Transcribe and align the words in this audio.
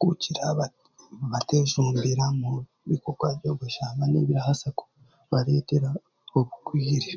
kugira 0.00 0.44
bateejumbira 1.30 2.22
omu 2.32 2.52
bikorwa 2.90 3.26
by'obushambani 3.38 4.14
obukubaasa 4.16 4.68
kubareetera 4.78 5.88
obugwire 6.38 7.12